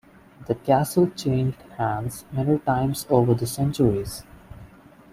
The 0.47 0.55
castle 0.55 1.11
changed 1.11 1.59
hands 1.77 2.25
many 2.31 2.57
times 2.57 3.05
over 3.11 3.35
the 3.35 3.45
centuries. 3.45 4.23